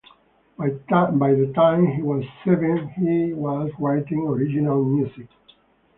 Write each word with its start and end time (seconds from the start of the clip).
By 0.57 0.69
the 0.69 1.51
time 1.55 1.85
he 1.85 2.01
was 2.01 2.25
seven 2.43 2.87
he 2.89 3.33
was 3.35 3.69
writing 3.77 4.25
original 4.27 4.83
music. 4.83 5.27